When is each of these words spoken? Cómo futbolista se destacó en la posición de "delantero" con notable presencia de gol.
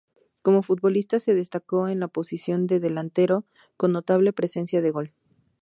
Cómo 0.41 0.63
futbolista 0.63 1.19
se 1.19 1.35
destacó 1.35 1.87
en 1.87 1.99
la 1.99 2.07
posición 2.07 2.65
de 2.65 2.79
"delantero" 2.79 3.45
con 3.77 3.91
notable 3.91 4.33
presencia 4.33 4.81
de 4.81 4.89
gol. 4.89 5.13